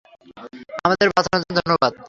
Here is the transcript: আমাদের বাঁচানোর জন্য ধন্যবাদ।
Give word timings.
আমাদের 0.85 1.07
বাঁচানোর 1.09 1.41
জন্য 1.41 1.57
ধন্যবাদ। 1.59 1.93